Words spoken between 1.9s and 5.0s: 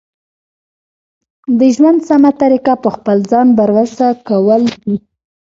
سمه طریقه په خپل ځان بروسه کول دي.